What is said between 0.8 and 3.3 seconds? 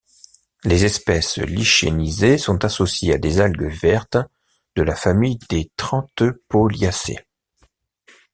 espèces lichénisées sont associées à